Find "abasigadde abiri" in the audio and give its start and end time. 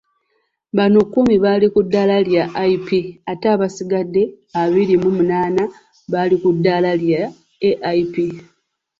3.55-4.95